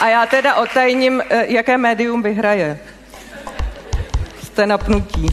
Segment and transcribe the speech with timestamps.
[0.00, 2.78] A já teda otajním, eh, jaké médium vyhraje.
[4.42, 5.26] Jste napnutí.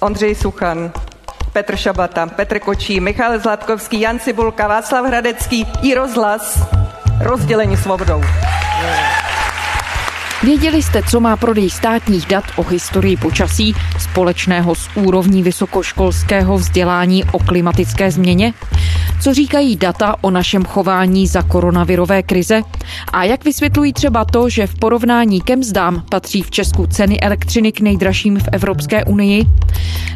[0.00, 0.92] Ondřej Suchan,
[1.52, 6.58] Petr Šabata, Petr Kočí, Michal Zlatkovský, Jan Cibulka, Václav Hradecký i rozhlas
[7.20, 8.22] rozdělení svobodou.
[10.42, 17.24] Věděli jste, co má prodej státních dat o historii počasí společného s úrovní vysokoškolského vzdělání
[17.32, 18.52] o klimatické změně?
[19.22, 22.62] Co říkají data o našem chování za koronavirové krize?
[23.12, 27.72] A jak vysvětlují třeba to, že v porovnání ke mzdám patří v Česku ceny elektřiny
[27.72, 29.46] k nejdražším v Evropské unii?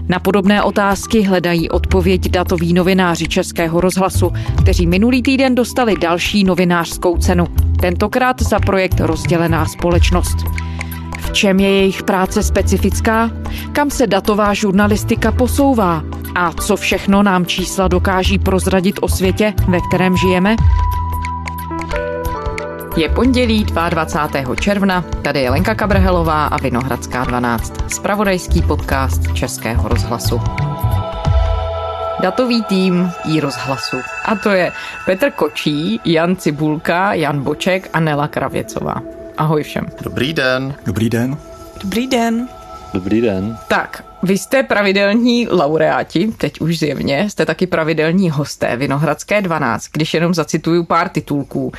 [0.09, 4.33] Na podobné otázky hledají odpověď datoví novináři Českého rozhlasu,
[4.63, 7.47] kteří minulý týden dostali další novinářskou cenu.
[7.81, 10.37] Tentokrát za projekt Rozdělená společnost.
[11.19, 13.31] V čem je jejich práce specifická?
[13.73, 16.16] Kam se datová žurnalistika posouvá?
[16.39, 20.57] A co všechno nám čísla dokáží prozradit o světě, ve kterém žijeme?
[22.97, 24.55] Je pondělí 22.
[24.57, 30.41] června, tady je Lenka Kabrhelová a Vinohradská 12, spravodajský podcast Českého rozhlasu.
[32.23, 33.97] Datový tým i rozhlasu.
[34.25, 34.73] A to je
[35.07, 39.03] Petr Kočí, Jan Cibulka, Jan Boček a Nela Kravěcová.
[39.39, 39.87] Ahoj všem.
[40.03, 40.75] Dobrý den.
[40.87, 41.37] Dobrý den.
[41.83, 42.49] Dobrý den.
[42.97, 43.59] Dobrý den.
[43.69, 50.15] Tak, vy jste pravidelní laureáti, teď už zjevně, jste taky pravidelní hosté Vinohradské 12, když
[50.15, 51.73] jenom zacituju pár titulků.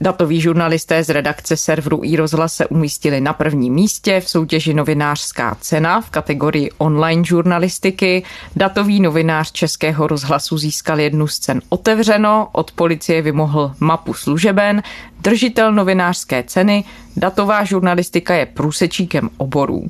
[0.00, 5.56] Datoví žurnalisté z redakce serveru i rozhlas se umístili na prvním místě v soutěži Novinářská
[5.60, 8.22] cena v kategorii online žurnalistiky.
[8.56, 14.82] Datový novinář Českého rozhlasu získal jednu z cen otevřeno, od policie vymohl mapu služeben,
[15.20, 16.84] držitel novinářské ceny,
[17.16, 19.88] datová žurnalistika je průsečíkem oborů.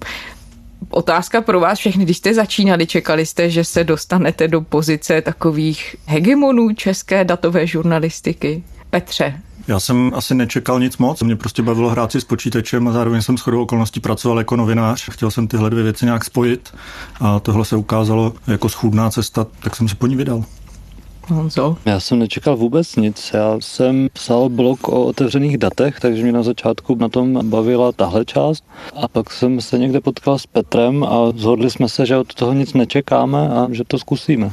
[0.91, 5.97] Otázka pro vás všechny, když jste začínali, čekali jste, že se dostanete do pozice takových
[6.07, 8.63] hegemonů české datové žurnalistiky?
[8.91, 11.23] Petře, já jsem asi nečekal nic moc.
[11.23, 15.09] Mě prostě bavilo hrát si s počítačem a zároveň jsem shodou okolností pracoval jako novinář.
[15.11, 16.75] Chtěl jsem tyhle dvě věci nějak spojit
[17.21, 20.45] a tohle se ukázalo jako schůdná cesta, tak jsem se po ní vydal.
[21.31, 21.77] Honzo?
[21.85, 23.31] Já jsem nečekal vůbec nic.
[23.35, 28.25] Já jsem psal blog o otevřených datech, takže mě na začátku na tom bavila tahle
[28.25, 28.65] část.
[29.03, 32.53] A pak jsem se někde potkal s Petrem a zhodli jsme se, že od toho
[32.53, 34.53] nic nečekáme a že to zkusíme.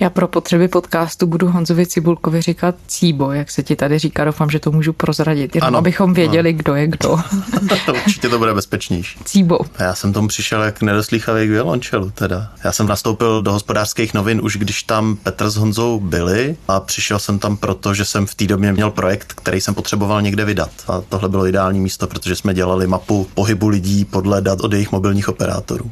[0.00, 4.50] Já pro potřeby podcastu budu Honzovi Cibulkovi říkat Cíbo, jak se ti tady říká, doufám,
[4.50, 6.58] že to můžu prozradit, jenom ano, abychom věděli, ano.
[6.58, 7.18] kdo je kdo.
[8.04, 9.18] Určitě to bude bezpečnější.
[9.24, 9.58] Cíbo.
[9.76, 12.48] A já jsem tomu přišel jak nedoslýchavý k violončelu teda.
[12.64, 17.18] Já jsem nastoupil do hospodářských novin už když tam Petr s Honzou byli a přišel
[17.18, 20.70] jsem tam proto, že jsem v té době měl projekt, který jsem potřeboval někde vydat.
[20.88, 24.92] A tohle bylo ideální místo, protože jsme dělali mapu pohybu lidí podle dat od jejich
[24.92, 25.90] mobilních operátorů.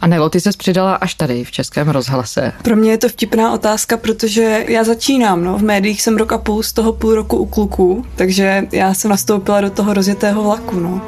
[0.00, 2.52] A Nelo, ty se přidala až tady v Českém rozhlase.
[2.62, 6.38] Pro mě je to vtipná otázka, protože já začínám, no, v médiích jsem rok a
[6.38, 10.80] půl, z toho půl roku u kluků, takže já jsem nastoupila do toho rozjetého vlaku,
[10.80, 11.00] no.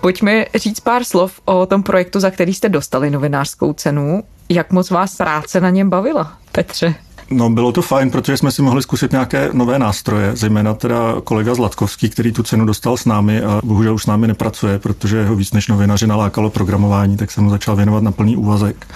[0.00, 4.22] Pojďme říct pár slov o tom projektu, za který jste dostali novinářskou cenu.
[4.48, 6.94] Jak moc vás práce na něm bavila, Petře?
[7.32, 11.54] No bylo to fajn, protože jsme si mohli zkusit nějaké nové nástroje, zejména teda kolega
[11.54, 15.36] Zlatkovský, který tu cenu dostal s námi a bohužel už s námi nepracuje, protože ho
[15.36, 18.86] víc než novinaři nalákalo programování, tak jsem mu začal věnovat na plný úvazek.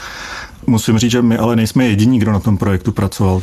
[0.66, 3.40] Musím říct, že my ale nejsme jediní, kdo na tom projektu pracoval.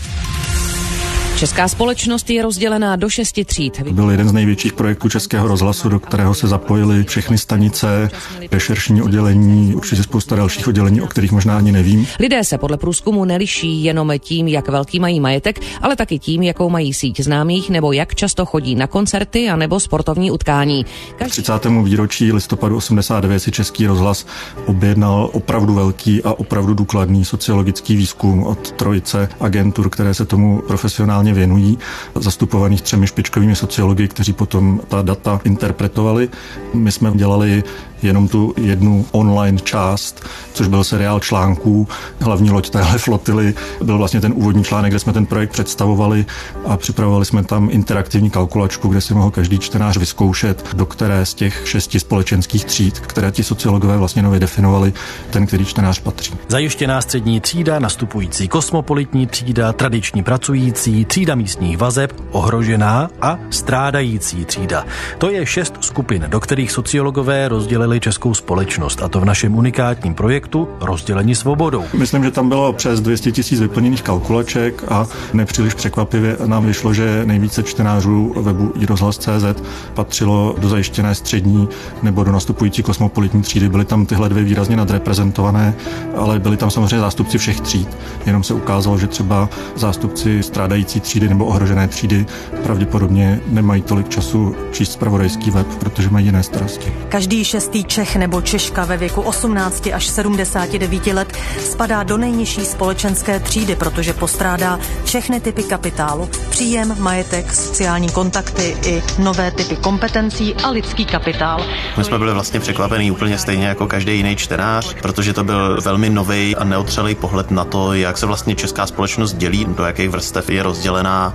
[1.41, 3.83] Česká společnost je rozdělená do šesti tříd.
[3.83, 8.09] To byl jeden z největších projektů Českého rozhlasu, do kterého se zapojili všechny stanice,
[8.51, 12.07] rešeršní oddělení, určitě spousta dalších oddělení, o kterých možná ani nevím.
[12.19, 16.69] Lidé se podle průzkumu neliší jenom tím, jak velký mají majetek, ale taky tím, jakou
[16.69, 20.85] mají síť známých nebo jak často chodí na koncerty a nebo sportovní utkání.
[21.15, 21.31] Každý...
[21.31, 21.53] 30.
[21.83, 24.25] výročí listopadu 89 si Český rozhlas
[24.65, 31.30] objednal opravdu velký a opravdu důkladný sociologický výzkum od trojice agentur, které se tomu profesionálně
[31.31, 31.77] intenzivně věnují,
[32.15, 36.29] zastupovaných třemi špičkovými sociology, kteří potom ta data interpretovali.
[36.73, 37.63] My jsme dělali
[38.01, 41.87] jenom tu jednu online část, což byl seriál článků.
[42.19, 43.53] Hlavní loď téhle flotily
[43.83, 46.25] byl vlastně ten úvodní článek, kde jsme ten projekt představovali
[46.65, 51.33] a připravovali jsme tam interaktivní kalkulačku, kde si mohl každý čtenář vyzkoušet, do které z
[51.33, 54.93] těch šesti společenských tříd, které ti sociologové vlastně nově definovali,
[55.29, 56.33] ten, který čtenář patří.
[56.47, 64.85] Zajištěná střední třída, nastupující kosmopolitní třída, tradiční pracující, třída místních vazeb, ohrožená a strádající třída.
[65.17, 70.13] To je šest skupin, do kterých sociologové rozdělili českou společnost, a to v našem unikátním
[70.13, 71.83] projektu Rozdělení svobodou.
[71.93, 77.21] Myslím, že tam bylo přes 200 tisíc vyplněných kalkulaček a nepříliš překvapivě nám vyšlo, že
[77.25, 79.61] nejvíce čtenářů webu iRozhlas.cz
[79.93, 81.69] patřilo do zajištěné střední
[82.03, 83.69] nebo do nastupující kosmopolitní třídy.
[83.69, 85.73] Byly tam tyhle dvě výrazně nadreprezentované,
[86.17, 87.97] ale byli tam samozřejmě zástupci všech tříd.
[88.25, 92.25] Jenom se ukázalo, že třeba zástupci strádající nebo ohrožené třídy
[92.63, 96.93] pravděpodobně nemají tolik času číst spravodajský web, protože mají jiné starosti.
[97.09, 103.39] Každý šestý Čech nebo Češka ve věku 18 až 79 let spadá do nejnižší společenské
[103.39, 110.69] třídy, protože postrádá všechny typy kapitálu, příjem, majetek, sociální kontakty i nové typy kompetencí a
[110.69, 111.65] lidský kapitál.
[111.97, 116.09] My jsme byli vlastně překvapení úplně stejně jako každý jiný čtenář, protože to byl velmi
[116.09, 120.49] nový a neotřelý pohled na to, jak se vlastně česká společnost dělí, do jakých vrstev
[120.49, 121.33] je rozdělená.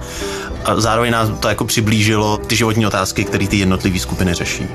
[0.64, 4.69] A zároveň nás to jako přiblížilo ty životní otázky, které ty jednotlivé skupiny řeší.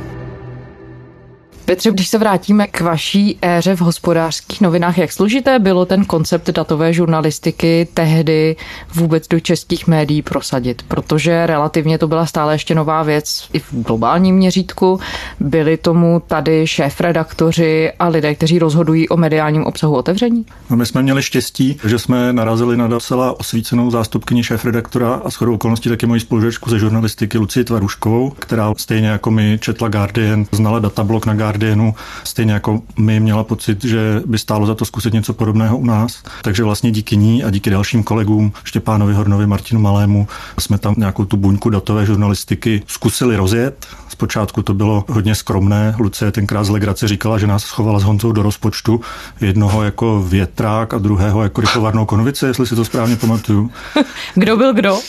[1.65, 6.49] Petře, když se vrátíme k vaší éře v hospodářských novinách, jak složité bylo ten koncept
[6.49, 8.55] datové žurnalistiky tehdy
[8.95, 10.81] vůbec do českých médií prosadit?
[10.87, 14.99] Protože relativně to byla stále ještě nová věc i v globálním měřítku.
[15.39, 20.45] Byli tomu tady šéf-redaktoři a lidé, kteří rozhodují o mediálním obsahu otevření?
[20.69, 25.53] No my jsme měli štěstí, že jsme narazili na docela osvícenou zástupkyni šéf-redaktora a shodou
[25.53, 30.79] okolností taky moji spolužečku ze žurnalistiky Lucii Tvaruškovou, která stejně jako my četla Guardian, znala
[30.79, 35.13] datablok na Guardian Guardianu, stejně jako my měla pocit, že by stálo za to zkusit
[35.13, 36.23] něco podobného u nás.
[36.41, 40.27] Takže vlastně díky ní a díky dalším kolegům, Štěpánovi Hornovi, Martinu Malému,
[40.59, 43.87] jsme tam nějakou tu buňku datové žurnalistiky zkusili rozjet.
[44.09, 45.95] Zpočátku to bylo hodně skromné.
[45.99, 49.01] Lucie tenkrát z legrace říkala, že nás schovala s Honzou do rozpočtu.
[49.41, 53.71] Jednoho jako větrák a druhého jako rychlovarnou konvice, jestli si to správně pamatuju.
[54.35, 54.99] Kdo byl kdo?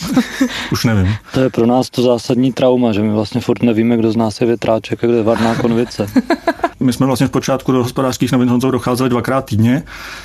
[0.71, 1.15] Už nevím.
[1.33, 4.41] To je pro nás to zásadní trauma, že my vlastně furt nevíme, kdo z nás
[4.41, 6.07] je větráček a kdo je varná konvice.
[6.83, 9.83] My jsme vlastně v počátku do hospodářských novin Honzou docházeli dvakrát týdně,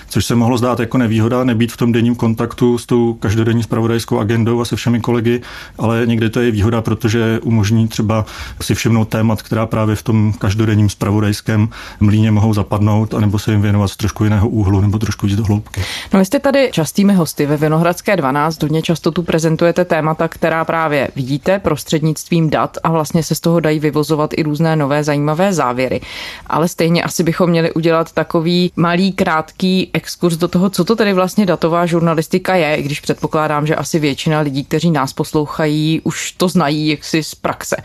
[0.09, 4.19] což se mohlo zdát jako nevýhoda, nebýt v tom denním kontaktu s tou každodenní spravodajskou
[4.19, 5.41] agendou a se všemi kolegy,
[5.79, 8.25] ale někdy to je výhoda, protože umožní třeba
[8.61, 11.69] si všimnout témat, která právě v tom každodenním spravodajském
[12.01, 15.45] mlíně mohou zapadnout, anebo se jim věnovat z trošku jiného úhlu nebo trošku víc do
[15.45, 15.85] hloubky.
[16.13, 20.65] No, vy jste tady častými hosty ve Vinohradské 12, hodně často tu prezentujete témata, která
[20.65, 25.53] právě vidíte prostřednictvím dat a vlastně se z toho dají vyvozovat i různé nové zajímavé
[25.53, 25.98] závěry
[26.47, 31.13] ale stejně asi bychom měli udělat takový malý, krátký exkurs do toho, co to tedy
[31.13, 36.33] vlastně datová žurnalistika je, i když předpokládám, že asi většina lidí, kteří nás poslouchají, už
[36.33, 37.77] to znají jaksi z praxe.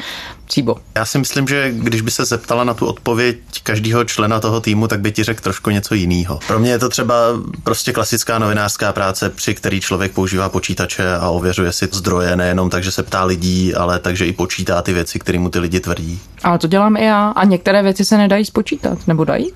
[0.47, 0.75] Cíbo.
[0.95, 4.87] Já si myslím, že když by se zeptala na tu odpověď každého člena toho týmu,
[4.87, 6.39] tak by ti řekl trošku něco jiného.
[6.47, 7.15] Pro mě je to třeba
[7.63, 12.83] prostě klasická novinářská práce, při který člověk používá počítače a ověřuje si zdroje nejenom tak,
[12.83, 16.19] že se ptá lidí, ale takže i počítá ty věci, které mu ty lidi tvrdí.
[16.43, 19.51] Ale to dělám i já a některé věci se nedají spočítat, nebo dají?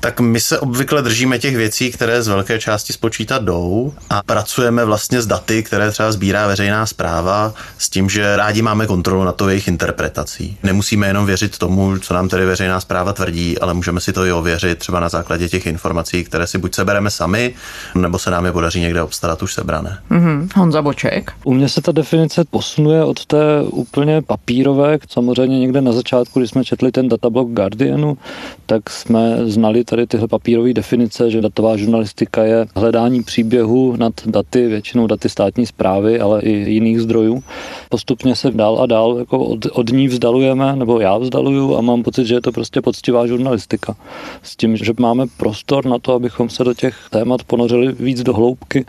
[0.00, 4.84] Tak my se obvykle držíme těch věcí, které z velké části spočítat jdou a pracujeme
[4.84, 9.32] vlastně s daty, které třeba sbírá veřejná zpráva s tím, že rádi máme kontrolu na
[9.32, 10.56] to jejich interpretací.
[10.62, 14.32] Nemusíme jenom věřit tomu, co nám tedy veřejná zpráva tvrdí, ale můžeme si to i
[14.32, 17.54] ověřit třeba na základě těch informací, které si buď sebereme sami,
[17.94, 19.98] nebo se nám je podaří někde obstarat už sebrané.
[20.10, 20.48] Mm-hmm.
[20.56, 21.32] Honza Boček.
[21.44, 26.50] U mě se ta definice posunuje od té úplně papírové, samozřejmě někde na začátku, když
[26.50, 28.18] jsme četli ten datablok Guardianu,
[28.66, 34.66] tak jsme znali tady tyhle papírové definice, že datová žurnalistika je hledání příběhu nad daty,
[34.66, 37.42] většinou daty státní zprávy, ale i jiných zdrojů.
[37.88, 42.02] Postupně se dál a dál jako od, od ní vzdalujeme, nebo já vzdaluju a mám
[42.02, 43.96] pocit, že je to prostě poctivá žurnalistika.
[44.42, 48.34] S tím, že máme prostor na to, abychom se do těch témat ponořili víc do
[48.34, 48.84] hloubky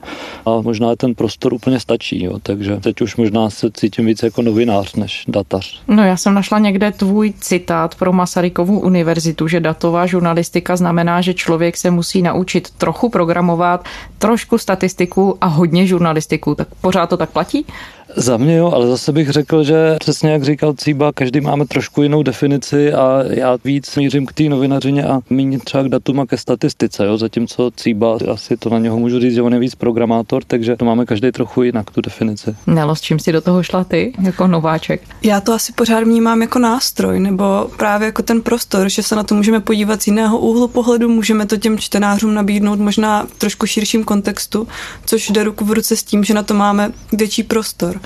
[0.46, 2.24] a možná ten prostor úplně stačí.
[2.24, 2.40] Jo.
[2.44, 5.82] Takže teď už možná se cítím víc jako novinář než datař.
[5.88, 11.34] No já jsem našla někde tvůj citát pro Masarykovu univerzitu, že datová žurnalistika znamená, že
[11.34, 13.86] člověk se musí naučit trochu programovat,
[14.18, 16.56] trošku statistiku a hodně žurnalistiku.
[16.56, 17.66] Tak pořád to tak platí?
[18.16, 22.02] Za mě jo, ale zase bych řekl, že přesně jak říkal Cíba, každý máme trošku
[22.04, 26.26] jinou definici a já víc mířím k té novinařině a méně třeba k datům a
[26.26, 27.18] ke statistice, jo?
[27.18, 30.86] zatímco Cíba, asi to na něho můžu říct, že on je víc programátor, takže to
[30.86, 32.56] máme každý trochu jinak, tu definici.
[32.68, 35.02] Nelo, s čím si do toho šla ty, jako nováček?
[35.24, 39.24] Já to asi pořád vnímám jako nástroj, nebo právě jako ten prostor, že se na
[39.24, 43.66] to můžeme podívat z jiného úhlu pohledu, můžeme to těm čtenářům nabídnout možná v trošku
[43.66, 44.68] širším kontextu,
[45.06, 48.01] což jde ruku v ruce s tím, že na to máme větší prostor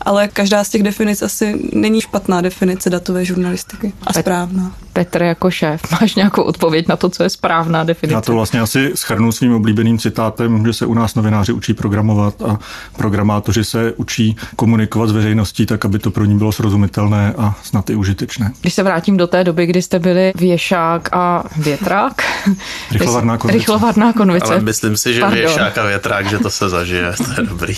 [0.00, 4.72] ale každá z těch definic asi není špatná definice datové žurnalistiky a správná.
[4.98, 8.14] Petr jako šéf, máš nějakou odpověď na to, co je správná definice?
[8.14, 12.42] Já to vlastně asi schrnu svým oblíbeným citátem, že se u nás novináři učí programovat
[12.42, 12.58] a
[12.96, 17.90] programátoři se učí komunikovat s veřejností tak, aby to pro ní bylo srozumitelné a snad
[17.90, 18.52] i užitečné.
[18.60, 22.22] Když se vrátím do té doby, kdy jste byli věšák a větrák.
[22.90, 23.58] Rychlovarná konvice.
[23.58, 24.46] Rychlovarná konvice.
[24.46, 25.38] Ale myslím si, že Pardon.
[25.38, 27.74] věšák a větrák, že to se zažije, to je dobrý.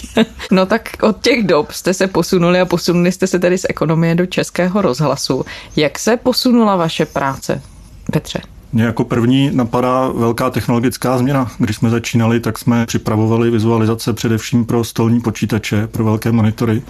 [0.50, 4.14] no tak od těch dob jste se posunuli a posunuli jste se tedy z ekonomie
[4.14, 5.44] do českého rozhlasu.
[5.76, 7.62] Jak se posunula vaše práce,
[8.12, 8.40] Petře?
[8.72, 11.50] Mě jako první napadá velká technologická změna.
[11.58, 16.82] Když jsme začínali, tak jsme připravovali vizualizace především pro stolní počítače, pro velké monitory.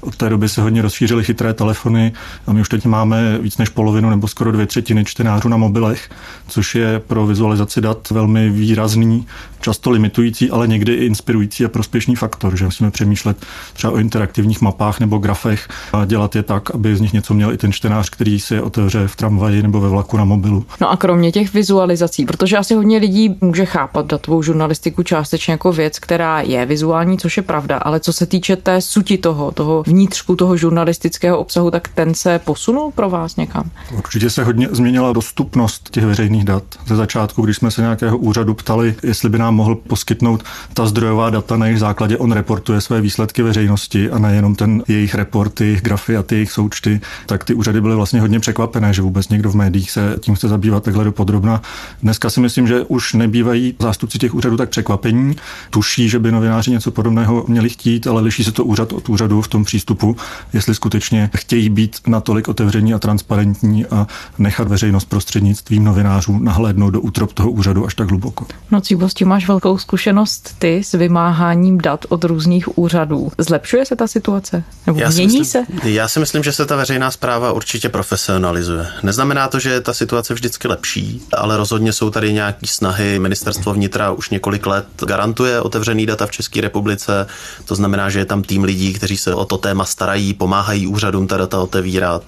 [0.00, 2.12] Od té doby se hodně rozšířily chytré telefony
[2.46, 6.10] a my už teď máme víc než polovinu nebo skoro dvě třetiny čtenářů na mobilech,
[6.48, 9.26] což je pro vizualizaci dat velmi výrazný,
[9.60, 14.60] často limitující, ale někdy i inspirující a prospěšný faktor, že musíme přemýšlet třeba o interaktivních
[14.60, 18.10] mapách nebo grafech a dělat je tak, aby z nich něco měl i ten čtenář,
[18.10, 20.66] který si je otevře v tramvaji nebo ve vlaku na mobilu.
[20.80, 25.72] No a kromě těch vizualizací, protože asi hodně lidí může chápat datovou žurnalistiku částečně jako
[25.72, 29.82] věc, která je vizuální, což je pravda, ale co se týče té suti toho, toho
[29.86, 33.70] vnitřku toho žurnalistického obsahu, tak ten se posunul pro vás někam?
[33.96, 36.64] Určitě se hodně změnila dostupnost těch veřejných dat.
[36.86, 40.42] Ze začátku, když jsme se nějakého úřadu ptali, jestli by nám mohl poskytnout
[40.74, 45.14] ta zdrojová data, na jejich základě on reportuje své výsledky veřejnosti a nejenom ten jejich
[45.14, 49.02] report, jejich grafy a ty jejich součty, tak ty úřady byly vlastně hodně překvapené, že
[49.02, 51.62] vůbec někdo v médiích se tím chce zabývat takhle dopodrobna.
[52.02, 55.36] Dneska si myslím, že už nebývají zástupci těch úřadů tak překvapení,
[55.70, 59.42] tuší, že by novináři něco podobného měli chtít, ale liší se to úřad od úřadu
[59.42, 60.16] v tom přístupu
[60.52, 64.06] jestli skutečně chtějí být natolik otevření a transparentní a
[64.38, 68.46] nechat veřejnost prostřednictvím novinářů nahlédnout do útrop toho úřadu až tak hluboko.
[68.70, 73.32] No Cíbosti, máš velkou zkušenost ty s vymáháním dat od různých úřadů.
[73.38, 74.64] Zlepšuje se ta situace?
[74.86, 75.64] Nebo já mění myslím, se?
[75.84, 78.86] Já si myslím, že se ta veřejná zpráva určitě profesionalizuje.
[79.02, 81.01] Neznamená to, že je ta situace vždycky lepší,
[81.36, 83.18] ale rozhodně jsou tady nějaké snahy.
[83.18, 87.26] Ministerstvo vnitra už několik let garantuje otevřený data v České republice.
[87.64, 91.26] To znamená, že je tam tým lidí, kteří se o to téma starají, pomáhají úřadům
[91.26, 92.22] ta data otevírat.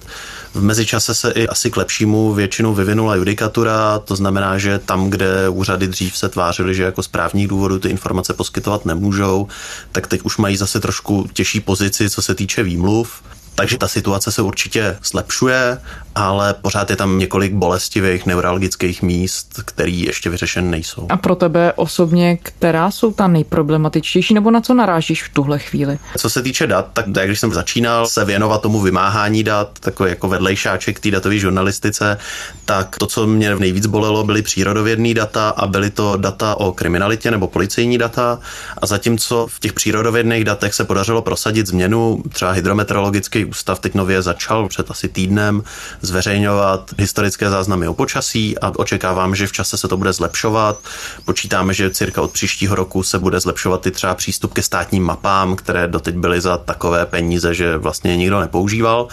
[0.53, 5.49] V mezičase se i asi k lepšímu většinou vyvinula judikatura, to znamená, že tam, kde
[5.49, 9.47] úřady dřív se tvářily, že jako správních důvodů ty informace poskytovat nemůžou,
[9.91, 13.21] tak teď už mají zase trošku těžší pozici, co se týče výmluv.
[13.55, 15.77] Takže ta situace se určitě zlepšuje,
[16.15, 21.07] ale pořád je tam několik bolestivých neuralgických míst, které ještě vyřešen nejsou.
[21.09, 25.99] A pro tebe osobně, která jsou ta nejproblematičtější, nebo na co narážíš v tuhle chvíli?
[26.17, 30.27] Co se týče dat, tak když jsem začínal se věnovat tomu vymáhání dat, takový jako
[30.27, 32.17] vedlejšáček té datové žurnalistice,
[32.65, 37.31] tak to, co mě nejvíc bolelo, byly přírodovědné data a byly to data o kriminalitě
[37.31, 38.39] nebo policejní data.
[38.77, 44.21] A zatímco v těch přírodovědných datech se podařilo prosadit změnu, třeba hydrometeorologický ústav teď nově
[44.21, 45.63] začal před asi týdnem
[46.05, 50.79] zveřejňovat historické záznamy o počasí a očekávám, že v čase se to bude zlepšovat.
[51.25, 55.55] Počítáme, že cirka od příštího roku se bude zlepšovat i třeba přístup ke státním mapám,
[55.55, 59.07] které doteď byly za takové peníze, že vlastně nikdo nepoužíval.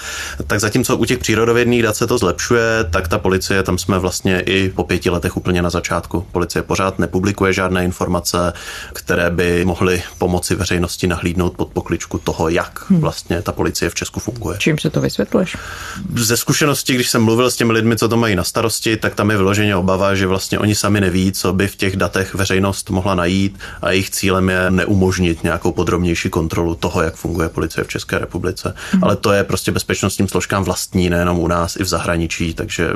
[0.46, 4.40] Tak zatímco u těch přírodovědných dat se to zlepšuje, tak ta policie, tam jsme vlastně
[4.40, 6.26] i po pěti letech úplně na začátku.
[6.32, 8.52] Policie pořád nepublikuje žádné informace,
[8.92, 13.00] které by mohly pomoci veřejnosti nahlídnout pod pokličku toho, jak hmm.
[13.00, 14.58] vlastně ta policie v Česku funguje.
[14.58, 15.56] Čím se to vysvětluješ?
[16.16, 19.30] Ze zkušenosti, když jsem mluvil s těmi lidmi, co to mají na starosti, tak tam
[19.30, 23.14] je vyloženě obava, že vlastně oni sami neví, co by v těch datech veřejnost mohla
[23.14, 28.18] najít a jejich cílem je neumožnit nějakou podrobnější kontrolu toho, jak funguje policie v České
[28.18, 28.74] republice.
[28.92, 29.04] Hmm.
[29.04, 32.90] Ale to je prostě bezpečnostním složkám vlastní, nejenom u nás, i v zahraničí, takže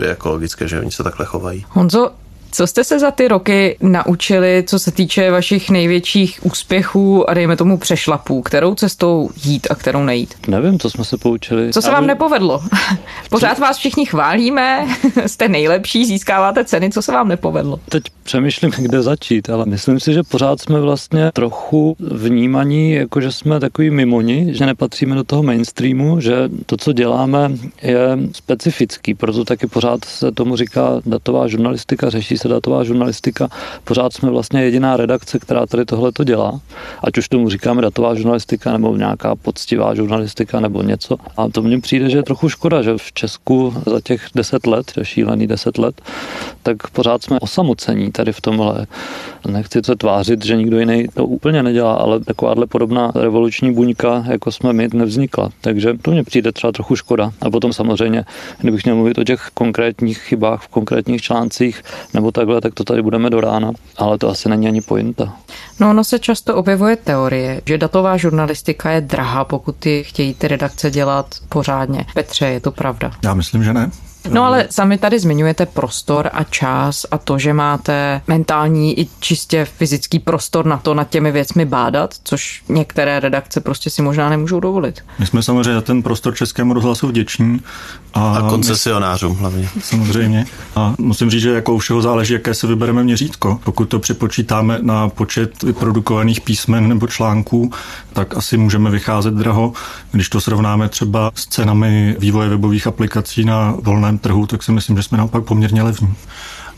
[0.00, 1.64] je jako logické, že oni se takhle chovají.
[1.68, 2.10] Honzo,
[2.52, 7.56] co jste se za ty roky naučili, co se týče vašich největších úspěchů a dejme
[7.56, 8.42] tomu přešlapů?
[8.42, 10.34] Kterou cestou jít a kterou nejít?
[10.48, 11.72] Nevím, co jsme se poučili.
[11.72, 12.62] Co se vám nepovedlo?
[13.30, 14.86] Pořád vás všichni chválíme,
[15.26, 17.80] jste nejlepší, získáváte ceny, co se vám nepovedlo?
[17.88, 23.32] Teď přemýšlím, kde začít, ale myslím si, že pořád jsme vlastně trochu vnímaní, jako že
[23.32, 29.44] jsme takový mimoni, že nepatříme do toho mainstreamu, že to, co děláme, je specifický, proto
[29.44, 33.48] taky pořád se tomu říká datová žurnalistika, řeší se datová žurnalistika.
[33.84, 36.60] Pořád jsme vlastně jediná redakce, která tady tohle to dělá.
[37.04, 41.16] Ať už tomu říkáme datová žurnalistika nebo nějaká poctivá žurnalistika nebo něco.
[41.36, 44.92] A to mně přijde, že je trochu škoda, že v Česku za těch deset let,
[45.02, 46.02] šílený deset let,
[46.62, 48.86] tak pořád jsme osamocení tady v tomhle.
[49.46, 54.52] Nechci se tvářit, že nikdo jiný to úplně nedělá, ale takováhle podobná revoluční buňka, jako
[54.52, 55.50] jsme my, nevznikla.
[55.60, 57.32] Takže to mně přijde třeba trochu škoda.
[57.40, 58.24] A potom samozřejmě,
[58.58, 61.82] kdybych měl mluvit o těch konkrétních chybách v konkrétních článcích
[62.14, 65.36] nebo takhle, tak to tady budeme do rána, ale to asi není ani pointa.
[65.80, 70.48] No ono se často objevuje teorie, že datová žurnalistika je drahá, pokud ty chtějí ty
[70.48, 72.06] redakce dělat pořádně.
[72.14, 73.10] Petře, je to pravda?
[73.24, 73.90] Já myslím, že ne.
[74.28, 79.64] No ale sami tady zmiňujete prostor a čas a to, že máte mentální i čistě
[79.64, 84.60] fyzický prostor na to nad těmi věcmi bádat, což některé redakce prostě si možná nemůžou
[84.60, 85.04] dovolit.
[85.18, 87.60] My jsme samozřejmě za ten prostor Českému rozhlasu vděční.
[88.14, 89.68] A, a koncesionářům hlavně.
[89.80, 90.46] Samozřejmě.
[90.76, 93.60] A musím říct, že jako u všeho záleží, jaké si vybereme měřítko.
[93.64, 97.72] Pokud to přepočítáme na počet vyprodukovaných písmen nebo článků,
[98.12, 99.72] tak asi můžeme vycházet draho.
[100.12, 104.96] Když to srovnáme třeba s cenami vývoje webových aplikací na volném trhu, tak si myslím,
[104.96, 106.14] že jsme naopak poměrně levní.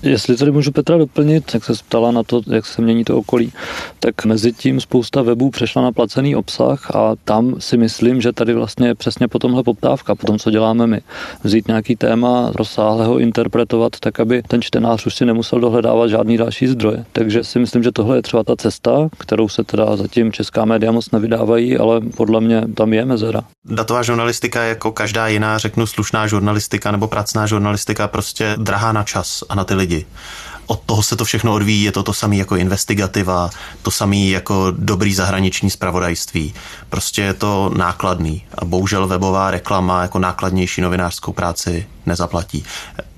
[0.05, 3.53] Jestli tady můžu Petra doplnit, jak se ptala na to, jak se mění to okolí,
[4.01, 8.55] tak mezi tím spousta webů přešla na placený obsah a tam si myslím, že tady
[8.55, 11.01] vlastně je přesně po tomhle poptávka, po tom, co děláme my.
[11.45, 16.37] Vzít nějaký téma, rozsáhle ho interpretovat tak, aby ten čtenář už si nemusel dohledávat žádný
[16.37, 17.05] další zdroje.
[17.13, 20.93] Takže si myslím, že tohle je třeba ta cesta, kterou se teda zatím česká média
[20.93, 23.45] moc nevydávají, ale podle mě tam je mezera.
[23.65, 29.03] Datová žurnalistika je jako každá jiná, řeknu, slušná žurnalistika nebo pracná žurnalistika, prostě drahá na
[29.03, 30.07] čas a na ty lidi lidi.
[30.67, 33.51] Od toho se to všechno odvíjí, je to to samé jako investigativa,
[33.83, 36.55] to samé jako dobrý zahraniční spravodajství.
[36.89, 42.65] Prostě je to nákladný a bohužel webová reklama jako nákladnější novinářskou práci nezaplatí.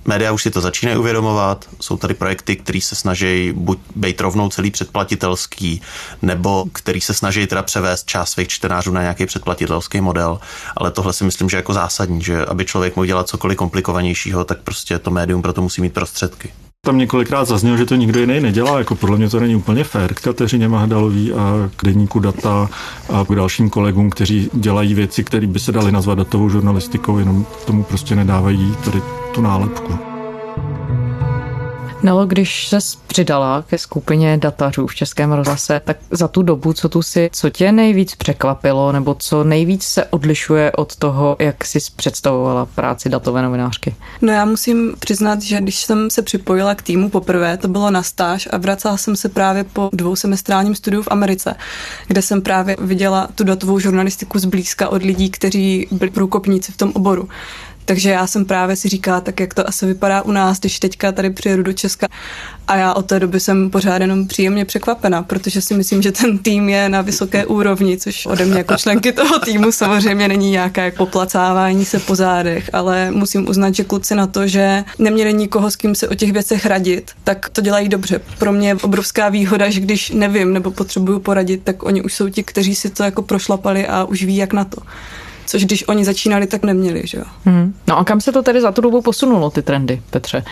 [0.05, 4.49] Média už si to začínají uvědomovat, jsou tady projekty, které se snaží buď být rovnou
[4.49, 5.83] celý předplatitelský,
[6.23, 10.39] nebo který se snaží teda převést část svých čtenářů na nějaký předplatitelský model,
[10.77, 14.59] ale tohle si myslím, že jako zásadní, že aby člověk mohl dělat cokoliv komplikovanějšího, tak
[14.59, 16.53] prostě to médium proto musí mít prostředky.
[16.87, 20.15] Tam několikrát zaznělo, že to nikdo jiný nedělá, jako podle mě to není úplně fér
[20.15, 22.69] k Kateřině Mahdalový a k deníku data
[23.13, 27.47] a k dalším kolegům, kteří dělají věci, které by se daly nazvat datovou žurnalistikou, jenom
[27.67, 29.03] tomu prostě nedávají tady
[29.35, 30.16] tu nálepku.
[32.03, 36.89] Nelo, když se přidala ke skupině datařů v Českém rozhlase, tak za tu dobu, co
[36.89, 41.79] tu si, co tě nejvíc překvapilo, nebo co nejvíc se odlišuje od toho, jak jsi
[41.97, 43.95] představovala práci datové novinářky?
[44.23, 48.03] No já musím přiznat, že když jsem se připojila k týmu poprvé, to bylo na
[48.03, 51.55] stáž a vracela jsem se právě po dvousemestrálním studiu v Americe,
[52.07, 56.93] kde jsem právě viděla tu datovou žurnalistiku zblízka od lidí, kteří byli průkopníci v tom
[56.95, 57.29] oboru.
[57.87, 61.13] Takže já jsem právě si říkala, tak jak to asi vypadá u nás, když teďka
[61.13, 62.09] tady přijedu do Česka.
[62.69, 66.39] A já od té doby jsem pořád jenom příjemně překvapena, protože si myslím, že ten
[66.39, 70.91] tým je na vysoké úrovni, což ode mě jako členky toho týmu samozřejmě není nějaké
[70.91, 75.77] poplacávání se po zádech, ale musím uznat, že kluci na to, že neměli nikoho, s
[75.77, 78.21] kým se o těch věcech radit, tak to dělají dobře.
[78.39, 82.29] Pro mě je obrovská výhoda, že když nevím nebo potřebuju poradit, tak oni už jsou
[82.29, 84.83] ti, kteří si to jako prošlapali a už ví, jak na to
[85.47, 87.25] což když oni začínali, tak neměli, že jo.
[87.45, 87.75] Hmm.
[87.89, 90.45] No a kam se to tedy za tu dobu posunulo, ty trendy, Petře?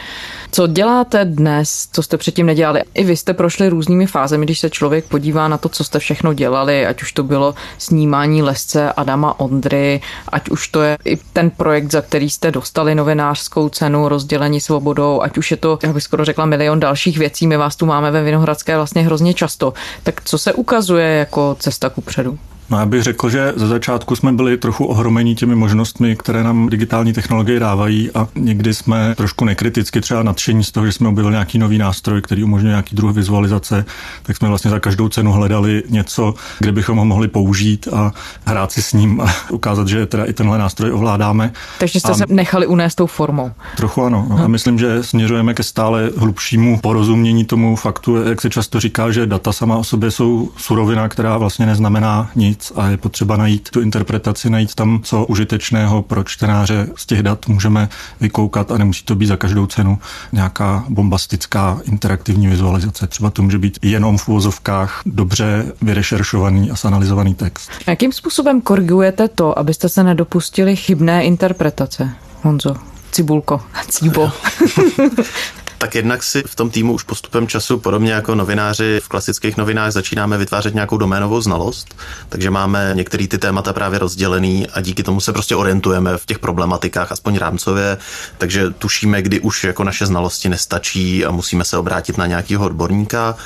[0.52, 2.82] Co děláte dnes, co jste předtím nedělali?
[2.94, 6.32] I vy jste prošli různými fázemi, když se člověk podívá na to, co jste všechno
[6.32, 11.50] dělali, ať už to bylo snímání lesce Adama Ondry, ať už to je i ten
[11.50, 16.02] projekt, za který jste dostali novinářskou cenu rozdělení svobodou, ať už je to, jak bych
[16.02, 19.74] skoro řekla, milion dalších věcí, my vás tu máme ve Vinohradské vlastně hrozně často.
[20.02, 22.38] Tak co se ukazuje jako cesta ku předu?
[22.70, 26.68] No já bych řekl, že ze začátku jsme byli trochu ohromení těmi možnostmi, které nám
[26.68, 31.32] digitální technologie dávají a někdy jsme trošku nekriticky třeba nadšení z toho, že jsme objevili
[31.32, 33.84] nějaký nový nástroj, který umožňuje nějaký druh vizualizace,
[34.22, 38.12] tak jsme vlastně za každou cenu hledali něco, kde bychom ho mohli použít a
[38.44, 41.52] hrát si s ním a ukázat, že teda i tenhle nástroj ovládáme.
[41.78, 43.50] Takže jste a se nechali unést tou formou.
[43.76, 44.28] Trochu ano.
[44.44, 49.26] A myslím, že směřujeme ke stále hlubšímu porozumění tomu faktu, jak se často říká, že
[49.26, 53.70] data sama o sobě jsou surovina, která vlastně neznamená nic nic a je potřeba najít
[53.70, 57.88] tu interpretaci, najít tam, co užitečného pro čtenáře z těch dat můžeme
[58.20, 59.98] vykoukat a nemusí to být za každou cenu
[60.32, 63.06] nějaká bombastická interaktivní vizualizace.
[63.06, 67.70] Třeba to může být jenom v úvozovkách dobře vyrešeršovaný a zanalizovaný text.
[67.86, 72.10] Jakým způsobem korigujete to, abyste se nedopustili chybné interpretace,
[72.42, 72.74] Honzo?
[73.12, 74.30] Cibulko, Cibo.
[75.84, 79.92] tak jednak si v tom týmu už postupem času, podobně jako novináři v klasických novinách,
[79.92, 81.96] začínáme vytvářet nějakou doménovou znalost,
[82.28, 86.38] takže máme některé ty témata právě rozdělený a díky tomu se prostě orientujeme v těch
[86.38, 87.96] problematikách, aspoň rámcově,
[88.38, 93.36] takže tušíme, kdy už jako naše znalosti nestačí a musíme se obrátit na nějakého odborníka.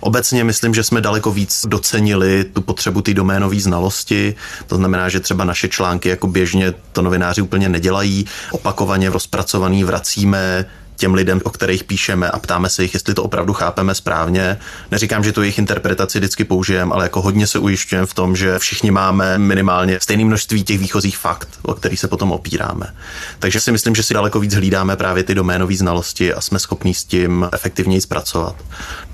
[0.00, 4.34] Obecně myslím, že jsme daleko víc docenili tu potřebu té doménové znalosti,
[4.66, 10.66] to znamená, že třeba naše články jako běžně to novináři úplně nedělají, opakovaně rozpracovaný vracíme
[10.96, 14.58] těm lidem, o kterých píšeme a ptáme se jich, jestli to opravdu chápeme správně.
[14.90, 18.58] Neříkám, že tu jejich interpretaci vždycky použijeme, ale jako hodně se ujišťujeme v tom, že
[18.58, 22.94] všichni máme minimálně stejné množství těch výchozích fakt, o kterých se potom opíráme.
[23.38, 26.94] Takže si myslím, že si daleko víc hlídáme právě ty doménové znalosti a jsme schopní
[26.94, 28.56] s tím efektivněji zpracovat.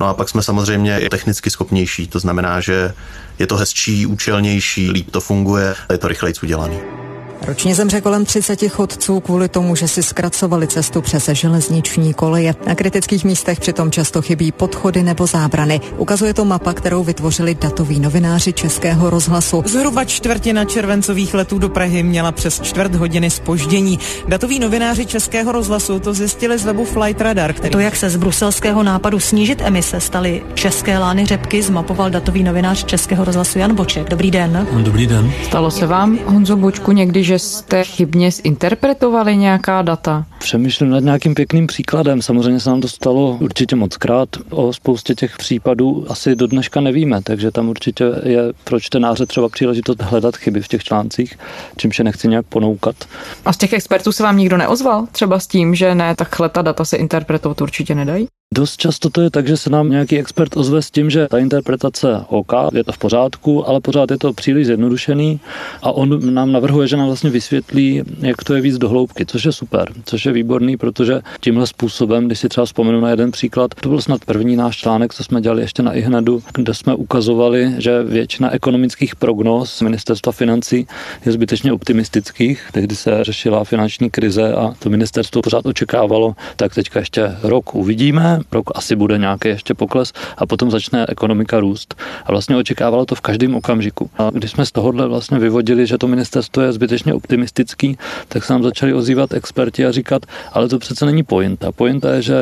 [0.00, 2.94] No a pak jsme samozřejmě i technicky schopnější, to znamená, že
[3.38, 7.11] je to hezčí, účelnější, líp to funguje, je to rychleji udělaný.
[7.46, 12.54] Ročně zemře kolem 30 chodců kvůli tomu, že si zkracovali cestu přes železniční koleje.
[12.66, 15.80] Na kritických místech přitom často chybí podchody nebo zábrany.
[15.96, 19.62] Ukazuje to mapa, kterou vytvořili datoví novináři Českého rozhlasu.
[19.66, 23.98] Zhruba čtvrtina červencových letů do Prahy měla přes čtvrt hodiny spoždění.
[24.28, 27.52] Datoví novináři Českého rozhlasu to zjistili z webu Flight Radar.
[27.52, 27.72] Který...
[27.72, 32.84] To, jak se z bruselského nápadu snížit emise staly české lány řepky, zmapoval datový novinář
[32.84, 34.10] Českého rozhlasu Jan Boček.
[34.10, 34.66] Dobrý den.
[34.82, 35.32] Dobrý den.
[35.44, 40.24] Stalo se vám, Honzo Bočku, někdy, že jste chybně zinterpretovali nějaká data?
[40.38, 42.22] Přemýšlím nad nějakým pěkným příkladem.
[42.22, 44.28] Samozřejmě se nám to stalo určitě moc krát.
[44.50, 49.48] O spoustě těch případů asi do dneška nevíme, takže tam určitě je pro čtenáře třeba
[49.48, 51.38] příležitost hledat chyby v těch článcích,
[51.76, 52.96] čímž je nechci nějak ponoukat.
[53.44, 55.06] A z těch expertů se vám nikdo neozval?
[55.12, 58.28] Třeba s tím, že ne, takhle ta data se interpretovat určitě nedají?
[58.52, 61.38] Dost často to je tak, že se nám nějaký expert ozve s tím, že ta
[61.38, 65.40] interpretace OK, je to v pořádku, ale pořád je to příliš zjednodušený
[65.82, 69.44] a on nám navrhuje, že nám vlastně vysvětlí, jak to je víc do hloubky, což
[69.44, 73.74] je super, což je výborný, protože tímhle způsobem, když si třeba vzpomenu na jeden příklad,
[73.74, 77.74] to byl snad první náš článek, co jsme dělali ještě na iHnedu, kde jsme ukazovali,
[77.78, 80.86] že většina ekonomických prognóz ministerstva financí
[81.26, 82.68] je zbytečně optimistických.
[82.72, 88.41] Tehdy se řešila finanční krize a to ministerstvo pořád očekávalo, tak teďka ještě rok uvidíme,
[88.52, 91.94] rok asi bude nějaký ještě pokles a potom začne ekonomika růst.
[92.26, 94.10] A vlastně očekávalo to v každém okamžiku.
[94.18, 98.52] A když jsme z tohohle vlastně vyvodili, že to ministerstvo je zbytečně optimistický, tak se
[98.52, 101.72] nám začali ozývat experti a říkat, ale to přece není pointa.
[101.72, 102.34] Pointa je, že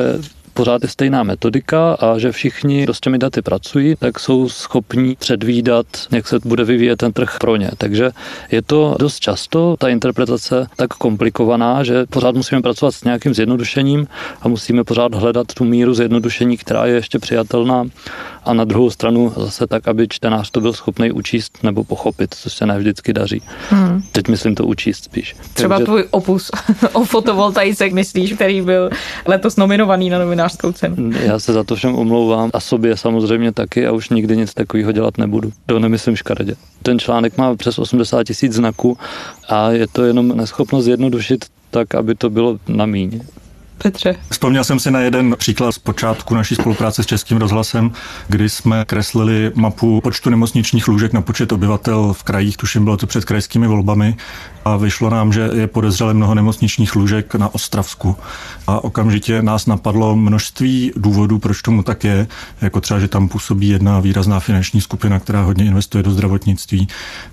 [0.61, 5.15] pořád je stejná metodika a že všichni, kdo s těmi daty pracují, tak jsou schopní
[5.15, 7.71] předvídat, jak se bude vyvíjet ten trh pro ně.
[7.77, 8.11] Takže
[8.51, 14.07] je to dost často ta interpretace tak komplikovaná, že pořád musíme pracovat s nějakým zjednodušením
[14.41, 17.85] a musíme pořád hledat tu míru zjednodušení, která je ještě přijatelná
[18.43, 22.53] a na druhou stranu zase tak, aby čtenář to byl schopný učíst nebo pochopit, což
[22.53, 23.41] se ne vždycky daří.
[23.69, 24.03] Hmm.
[24.11, 25.35] Teď myslím to učíst spíš.
[25.53, 25.85] Třeba Takže...
[25.85, 26.51] tvůj opus
[26.93, 28.89] o fotovoltaice, myslíš, který byl
[29.25, 31.11] letos nominovaný na novinářskou cenu.
[31.11, 34.91] Já se za to všem omlouvám a sobě samozřejmě taky a už nikdy nic takového
[34.91, 35.51] dělat nebudu.
[35.65, 36.55] To nemyslím škaredě.
[36.83, 38.97] Ten článek má přes 80 tisíc znaků
[39.49, 43.21] a je to jenom neschopnost zjednodušit tak, aby to bylo na míň.
[43.83, 44.15] Petře.
[44.29, 47.91] Vzpomněl jsem si na jeden příklad z počátku naší spolupráce s Českým rozhlasem,
[48.27, 53.07] kdy jsme kreslili mapu počtu nemocničních lůžek na počet obyvatel v krajích, tuším bylo to
[53.07, 54.15] před krajskými volbami
[54.65, 58.15] a vyšlo nám, že je podezřelé mnoho nemocničních lůžek na Ostravsku.
[58.67, 62.27] A okamžitě nás napadlo množství důvodů, proč tomu tak je,
[62.61, 66.87] jako třeba, že tam působí jedna výrazná finanční skupina, která hodně investuje do zdravotnictví.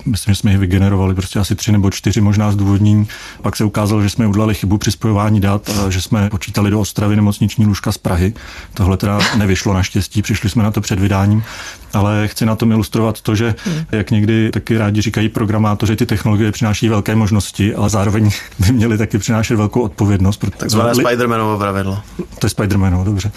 [0.06, 3.08] Myslím, že jsme jich vygenerovali prostě asi tři nebo čtyři možná zdůvodnění.
[3.42, 7.16] Pak se ukázalo, že jsme udělali chybu při spojování dat, že jsme počítali do Ostravy
[7.16, 8.32] nemocniční lůžka z Prahy.
[8.74, 11.44] Tohle teda nevyšlo naštěstí, přišli jsme na to před vydáním,
[11.92, 13.54] ale chci na tom ilustrovat to, že
[13.92, 18.98] jak někdy taky rádi říkají programátoři, ty technologie přináší velké možnosti, ale zároveň by měly
[18.98, 20.44] taky přinášet velkou odpovědnost.
[20.56, 21.04] Takzvané li...
[21.04, 22.02] Spidermanovo pravidlo.
[22.38, 23.32] To je Spidermanovo, dobře.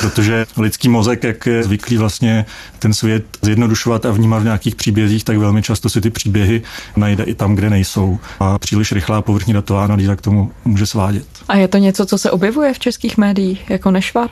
[0.00, 2.46] Protože lidský mozek, jak je zvyklý vlastně
[2.78, 6.62] ten svět zjednodušovat a vnímat v nějakých příbězích, tak velmi často si ty příběhy
[6.96, 8.18] najde i tam, kde nejsou.
[8.40, 11.26] A příliš rychlá povrchní datová analýza k tomu může svádět.
[11.48, 14.30] A je to něco, co se objevuje v českých médiích jako nešvar?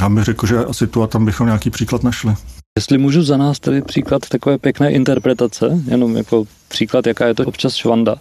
[0.00, 2.34] Já bych řekl, že asi tu a tam bychom nějaký příklad našli.
[2.78, 7.44] Jestli můžu za nás tady příklad takové pěkné interpretace, jenom jako příklad, jaká je to
[7.44, 8.16] občas švanda,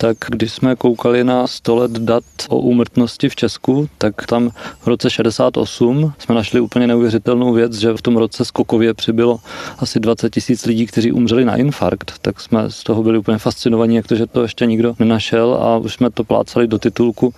[0.00, 4.86] tak když jsme koukali na 100 let dat o úmrtnosti v Česku, tak tam v
[4.86, 9.40] roce 68 jsme našli úplně neuvěřitelnou věc, že v tom roce skokově přibylo
[9.78, 13.96] asi 20 tisíc lidí, kteří umřeli na infarkt, tak jsme z toho byli úplně fascinovaní,
[13.96, 17.34] jak to, že to ještě nikdo nenašel a už jsme to plácali do titulku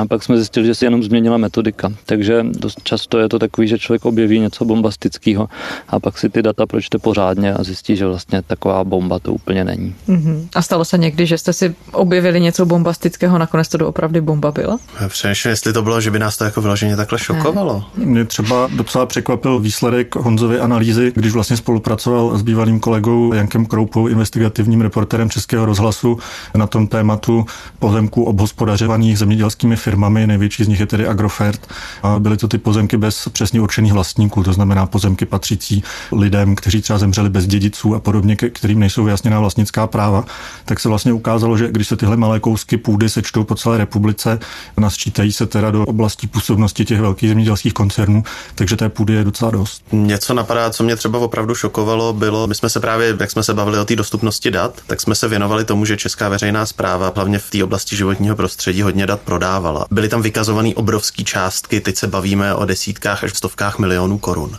[0.00, 1.92] a pak jsme zjistili, že se jenom změnila metodika.
[2.06, 5.48] Takže dost často je to takový, že člověk objeví něco bombastického
[5.88, 9.64] a pak si ty data pročte pořádně a zjistí, že vlastně taková bomba to úplně
[9.64, 9.94] není.
[10.08, 10.48] Mm-hmm.
[10.54, 14.78] A stalo se někdy, že jste si objevili něco bombastického, nakonec to doopravdy bomba byla?
[15.08, 17.84] Přemýšlím, jestli to bylo, že by nás to jako vyloženě takhle šokovalo.
[17.96, 18.06] Ne.
[18.06, 24.06] Mě třeba docela překvapil výsledek Honzovy analýzy, když vlastně spolupracoval s bývalým kolegou Jankem Kroupou,
[24.06, 26.18] investigativním reporterem Českého rozhlasu
[26.54, 27.46] na tom tématu
[27.78, 30.26] pozemků obhospodařovaných zemědělskými firmami.
[30.26, 31.66] Největší z nich je tedy Agrofert.
[32.02, 36.82] A byly to ty pozemky bez přesně určených vlastníků, to znamená pozemky patřící lidem, kteří
[36.82, 40.24] třeba zemřeli bez dědiců a podobně, kterým nejsou vyjasněná vlastnická práva.
[40.64, 44.38] Tak se vlastně ukázalo, že když se tyhle malé kousky půdy sečtou po celé republice,
[44.76, 49.50] nasčítají se teda do oblastí působnosti těch velkých zemědělských koncernů, takže té půdy je docela
[49.50, 49.82] dost.
[49.92, 53.54] Něco napadá, co mě třeba opravdu šokovalo, bylo, my jsme se právě, jak jsme se
[53.54, 57.38] bavili o té dostupnosti dat, tak jsme se věnovali tomu, že česká veřejná zpráva, hlavně
[57.38, 59.86] v té oblasti životního prostředí, hodně dat prodávala.
[59.90, 64.58] Byly tam vykazované obrovské částky, teď se bavíme o desítkách až stovkách milionů korun.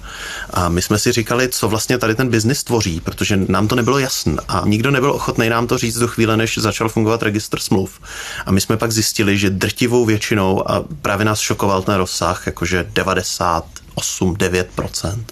[0.49, 3.99] A my jsme si říkali, co vlastně tady ten biznis tvoří, protože nám to nebylo
[3.99, 7.99] jasné a nikdo nebyl ochotný nám to říct do chvíle, než začal fungovat registr smluv.
[8.45, 12.85] A my jsme pak zjistili, že drtivou většinou, a právě nás šokoval ten rozsah, jakože
[12.89, 13.65] 90
[13.97, 15.23] 8-9%.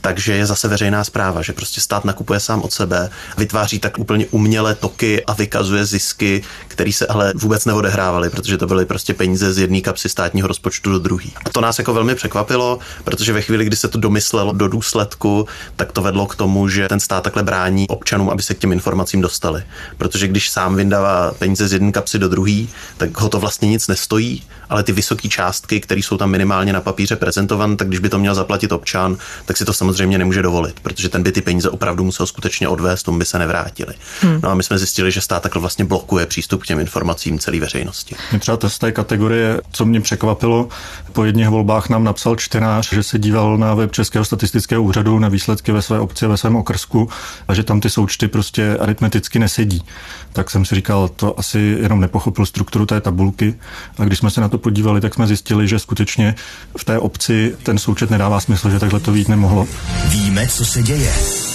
[0.00, 4.26] Takže je zase veřejná zpráva, že prostě stát nakupuje sám od sebe, vytváří tak úplně
[4.30, 9.52] umělé toky a vykazuje zisky, které se ale vůbec neodehrávaly, protože to byly prostě peníze
[9.52, 11.28] z jedné kapsy státního rozpočtu do druhé.
[11.44, 15.48] A to nás jako velmi překvapilo, protože ve chvíli, kdy se to domyslelo do důsledku,
[15.76, 18.72] tak to vedlo k tomu, že ten stát takhle brání občanům, aby se k těm
[18.72, 19.62] informacím dostali.
[19.98, 23.88] Protože když sám vydává peníze z jedné kapsy do druhé, tak ho to vlastně nic
[23.88, 28.08] nestojí, ale ty vysoké částky, které jsou tam minimálně na papíře prezentované, tak když by
[28.08, 31.70] to měl zaplatit občan, tak si to samozřejmě nemůže dovolit, protože ten by ty peníze
[31.70, 33.94] opravdu musel skutečně odvést, tomu by se nevrátili.
[34.20, 34.40] Hmm.
[34.42, 37.60] No a my jsme zjistili, že stát takhle vlastně blokuje přístup k těm informacím celé
[37.60, 38.14] veřejnosti.
[38.30, 40.68] Mě třeba z té kategorie, co mě překvapilo,
[41.12, 45.28] po jedných volbách nám napsal čtenář, že se díval na web Českého statistického úřadu na
[45.28, 47.08] výsledky ve své obci, ve svém okrsku
[47.48, 49.84] a že tam ty součty prostě aritmeticky nesedí.
[50.32, 53.54] Tak jsem si říkal, to asi jenom nepochopil strukturu té tabulky.
[53.98, 56.34] A když jsme se na to podívali, tak jsme zjistili, že skutečně
[56.78, 59.66] v té obci ten součet součet nedává smysl, že takhle to být nemohlo.
[60.08, 61.53] Víme, co se děje.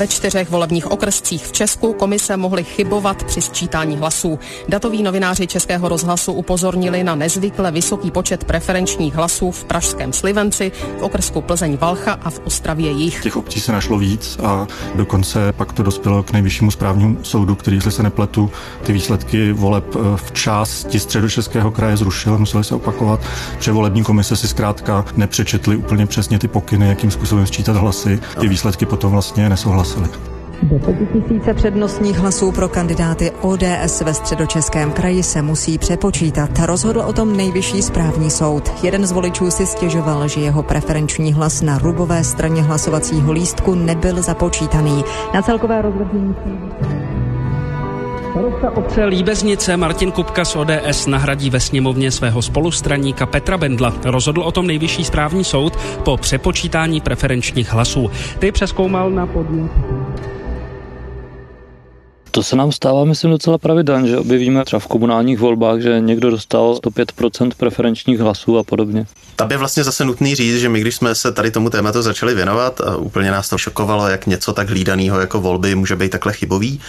[0.00, 4.38] Ve čtyřech volebních okrscích v Česku komise mohly chybovat při sčítání hlasů.
[4.68, 11.02] Datoví novináři Českého rozhlasu upozornili na nezvykle vysoký počet preferenčních hlasů v pražském Slivenci, v
[11.02, 13.22] okrsku Plzeň Valcha a v Ostravě Jich.
[13.22, 17.76] Těch obcí se našlo víc a dokonce pak to dospělo k nejvyššímu správnímu soudu, který,
[17.76, 18.50] jestli se nepletu,
[18.82, 23.20] ty výsledky voleb eh, v části středočeského kraje zrušil, museli se opakovat,
[23.58, 28.20] že volební komise si zkrátka nepřečetli úplně přesně ty pokyny, jakým způsobem sčítat hlasy.
[28.40, 29.48] Ty výsledky potom vlastně
[29.96, 30.30] nesouhlasily
[30.68, 31.06] souhlasili.
[31.12, 36.50] tisíce přednostních hlasů pro kandidáty ODS ve středočeském kraji se musí přepočítat.
[36.66, 38.72] Rozhodl o tom nejvyšší správní soud.
[38.82, 44.22] Jeden z voličů si stěžoval, že jeho preferenční hlas na rubové straně hlasovacího lístku nebyl
[44.22, 45.04] započítaný.
[45.34, 46.50] Na celkové rozhodnutí
[48.30, 53.94] Starosta obce Líbeznice Martin Kupka z ODS nahradí ve sněmovně svého spolustraníka Petra Bendla.
[54.04, 58.10] Rozhodl o tom nejvyšší správní soud po přepočítání preferenčních hlasů.
[58.38, 59.70] Ty přeskoumal na podnět
[62.30, 66.30] to se nám stává, myslím, docela pravidelně, že objevíme třeba v komunálních volbách, že někdo
[66.30, 69.06] dostal 105% preferenčních hlasů a podobně.
[69.40, 72.34] Tam je vlastně zase nutný říct, že my, když jsme se tady tomu tématu začali
[72.34, 76.32] věnovat, a úplně nás to šokovalo, jak něco tak hlídaného jako volby může být takhle
[76.32, 76.80] chybový,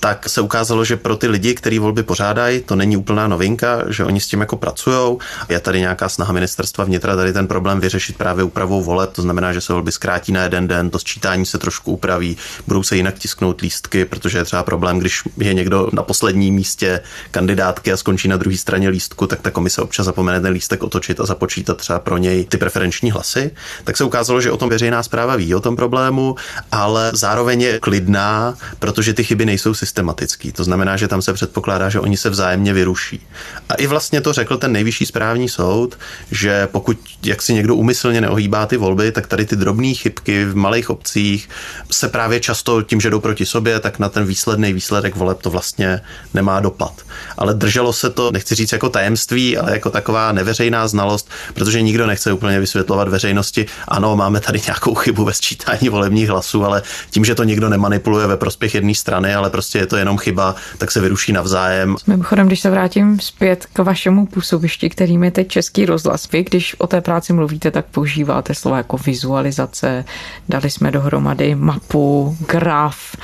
[0.00, 4.04] tak se ukázalo, že pro ty lidi, kteří volby pořádají, to není úplná novinka, že
[4.04, 5.18] oni s tím jako pracují.
[5.48, 9.52] Je tady nějaká snaha ministerstva vnitra tady ten problém vyřešit právě úpravou voleb, to znamená,
[9.52, 13.18] že se volby zkrátí na jeden den, to sčítání se trošku upraví, budou se jinak
[13.18, 18.28] tisknout lístky, protože je třeba problém, když je někdo na posledním místě kandidátky a skončí
[18.28, 21.97] na druhé straně lístku, tak ta komise občas zapomene ten lístek otočit a započítat třeba
[21.98, 23.50] pro něj ty preferenční hlasy.
[23.84, 26.36] Tak se ukázalo, že o tom veřejná zpráva ví o tom problému,
[26.72, 30.52] ale zároveň je klidná, protože ty chyby nejsou systematické.
[30.52, 33.26] To znamená, že tam se předpokládá, že oni se vzájemně vyruší.
[33.68, 35.98] A i vlastně to řekl ten nejvyšší správní soud,
[36.30, 40.56] že pokud jak si někdo umyslně neohýbá ty volby, tak tady ty drobné chybky v
[40.56, 41.48] malých obcích
[41.90, 45.50] se právě často tím, že jdou proti sobě, tak na ten výsledný výsledek voleb to
[45.50, 46.00] vlastně
[46.34, 47.02] nemá dopad.
[47.38, 52.06] Ale drželo se to, nechci říct jako tajemství, ale jako taková neveřejná znalost, protože nikdo
[52.06, 57.24] nechce úplně vysvětlovat veřejnosti, ano, máme tady nějakou chybu ve sčítání volebních hlasů, ale tím,
[57.24, 60.90] že to nikdo nemanipuluje ve prospěch jedné strany, ale prostě je to jenom chyba, tak
[60.90, 61.96] se vyruší navzájem.
[62.06, 66.76] Mimochodem, když se vrátím zpět k vašemu působišti, kterým je teď Český rozhlas, vy, když
[66.78, 70.04] o té práci mluvíte, tak používáte slova jako vizualizace,
[70.48, 73.16] dali jsme dohromady mapu, graf,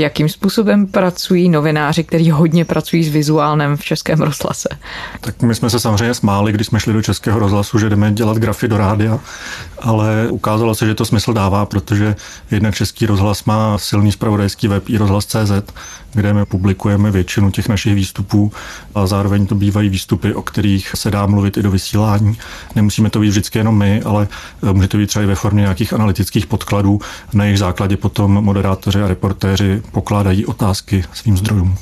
[0.00, 4.68] jakým způsobem pracují novináři, kteří hodně pracují s vizuálem v Českém rozhlase.
[5.20, 8.36] Tak my jsme se samozřejmě smáli, když jsme šli do Českého rozhlasu, že jdeme dělat
[8.36, 9.18] grafy do rádia,
[9.78, 12.16] ale ukázalo se, že to smysl dává, protože
[12.50, 15.72] jednak Český rozhlas má silný spravodajský web i rozhlas.cz,
[16.14, 18.52] kde my publikujeme většinu těch našich výstupů
[18.94, 22.38] a zároveň to bývají výstupy, o kterých se dá mluvit i do vysílání.
[22.74, 24.28] Nemusíme to být vždycky jenom my, ale
[24.72, 27.00] může to být třeba i ve formě nějakých analytických podkladů,
[27.32, 31.78] na jejich základě potom moderátoři a reportéři pokládají otázky svým zdrojům.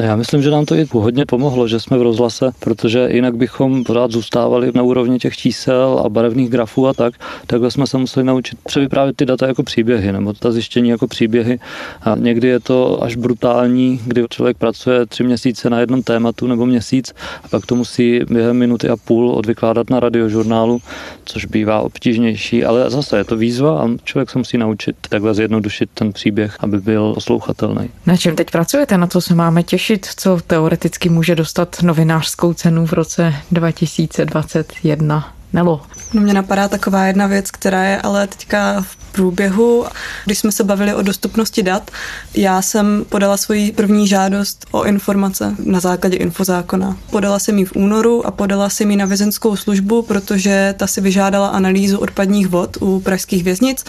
[0.00, 3.84] Já myslím, že nám to i hodně pomohlo, že jsme v rozhlase, protože jinak bychom
[3.84, 7.14] pořád zůstávali na úrovni těch čísel a barevných grafů a tak.
[7.46, 11.60] Takhle jsme se museli naučit převyprávět ty data jako příběhy, nebo ta zjištění jako příběhy.
[12.02, 16.66] A někdy je to až brutální, kdy člověk pracuje tři měsíce na jednom tématu nebo
[16.66, 17.14] měsíc
[17.44, 20.80] a pak to musí během minuty a půl odvykládat na radiožurnálu,
[21.24, 25.90] což bývá obtížnější, ale zase je to výzva a člověk se musí naučit takhle zjednodušit
[25.94, 27.90] ten příběh, aby byl poslouchatelný.
[28.06, 28.98] Na čem teď pracujete?
[28.98, 35.34] Na to se máme těšit, co teoreticky může dostat novinářskou cenu v roce 2021?
[35.52, 35.80] Nelo.
[36.12, 39.86] No mě napadá taková jedna věc, která je ale teďka v průběhu.
[40.24, 41.90] Když jsme se bavili o dostupnosti dat,
[42.34, 46.96] já jsem podala svoji první žádost o informace na základě infozákona.
[47.10, 51.00] Podala jsem ji v únoru a podala jsem ji na vězenskou službu, protože ta si
[51.00, 53.84] vyžádala analýzu odpadních vod u pražských věznic,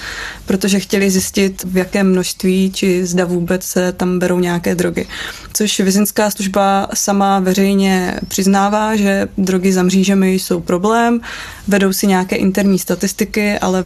[0.46, 5.08] protože chtěli zjistit, v jakém množství či zda vůbec se tam berou nějaké drogy.
[5.54, 11.22] Což vězenská služba sama veřejně přiznává, že drogy za mřížemi jsou problém,
[11.68, 13.86] vedou si nějaké interní statistiky, ale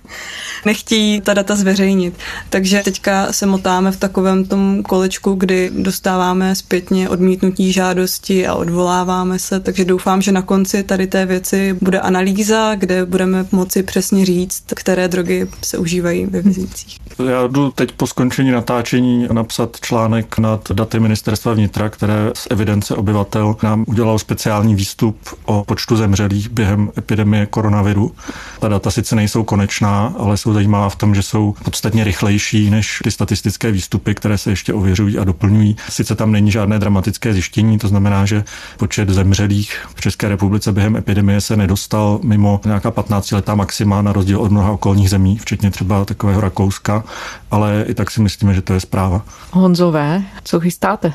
[0.65, 2.13] nechtějí ta data zveřejnit.
[2.49, 9.39] Takže teďka se motáme v takovém tom kolečku, kdy dostáváme zpětně odmítnutí žádosti a odvoláváme
[9.39, 14.25] se, takže doufám, že na konci tady té věci bude analýza, kde budeme moci přesně
[14.25, 16.97] říct, které drogy se užívají ve věznicích.
[17.29, 22.95] Já jdu teď po skončení natáčení napsat článek nad daty ministerstva vnitra, které z evidence
[22.95, 28.11] obyvatel nám udělalo speciální výstup o počtu zemřelých během epidemie koronaviru.
[28.59, 32.99] Ta data sice nejsou konečná, ale jsou zajímavá v tom, že jsou podstatně rychlejší než
[33.03, 35.75] ty statistické výstupy, které se ještě ověřují a doplňují.
[35.89, 38.43] Sice tam není žádné dramatické zjištění, to znamená, že
[38.77, 44.41] počet zemřelých v České republice během epidemie se nedostal mimo nějaká 15-letá maxima na rozdíl
[44.41, 47.03] od mnoha okolních zemí, včetně třeba takového Rakouska,
[47.51, 49.25] ale i tak si myslíme, že to je zpráva.
[49.51, 51.13] Honzové, co chystáte?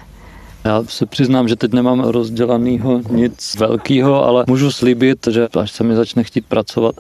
[0.65, 5.85] Já se přiznám, že teď nemám rozdělanýho nic velkého, ale můžu slíbit, že až se
[5.85, 6.95] mi začne chtít pracovat,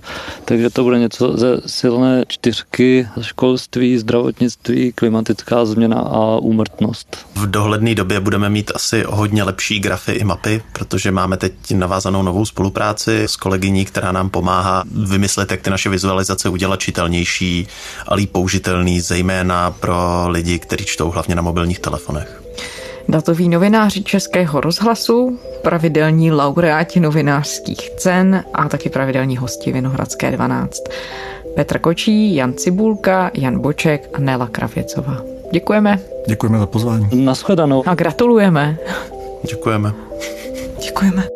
[0.44, 7.26] takže to bude něco ze silné čtyřky, školství, zdravotnictví, klimatická změna a úmrtnost.
[7.34, 12.22] V dohledné době budeme mít asi hodně lepší grafy i mapy, protože máme teď navázanou
[12.22, 17.66] novou spolupráci s kolegyní, která nám pomáhá vymyslet, jak ty naše vizualizace udělat čitelnější
[18.08, 22.41] a líp použitelný, zejména pro lidi, kteří čtou hlavně na mobilních telefonech
[23.08, 30.82] datoví novináři Českého rozhlasu, pravidelní laureáti novinářských cen a taky pravidelní hosti Vinohradské 12.
[31.54, 35.22] Petr Kočí, Jan Cibulka, Jan Boček a Nela Kravěcová.
[35.52, 35.98] Děkujeme.
[36.26, 37.24] Děkujeme za pozvání.
[37.24, 37.82] Naschledanou.
[37.86, 38.76] A gratulujeme.
[39.42, 39.92] Děkujeme.
[40.84, 41.28] Děkujeme.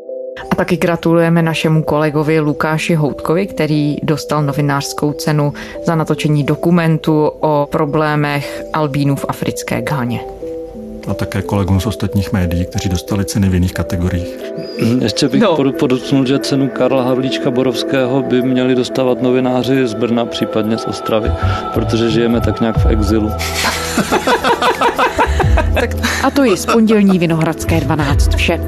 [0.50, 5.52] A taky gratulujeme našemu kolegovi Lukáši Houtkovi, který dostal novinářskou cenu
[5.84, 10.35] za natočení dokumentu o problémech albínů v africké Gáně
[11.06, 14.36] a také kolegům z ostatních médií, kteří dostali ceny v jiných kategoriích.
[14.82, 15.72] Mm, ještě bych no.
[15.78, 21.32] podotknul, že cenu Karla Havlíčka Borovského by měli dostávat novináři z Brna, případně z Ostravy,
[21.74, 23.32] protože žijeme tak nějak v exilu.
[26.22, 28.60] A to je z pondělní Vinohradské 12 vše.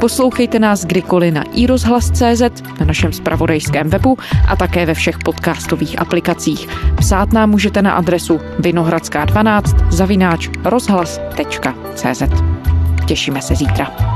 [0.00, 4.16] Poslouchejte nás kdykoliv na iRozhlas.cz, na našem spravodajském webu
[4.48, 6.68] a také ve všech podcastových aplikacích.
[6.96, 12.22] Psát nám můžete na adresu vinohradská12 zavináč rozhlas.cz.
[13.06, 14.15] Těšíme se zítra.